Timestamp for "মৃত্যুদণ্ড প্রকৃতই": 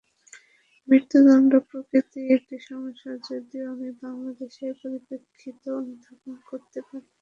0.87-2.27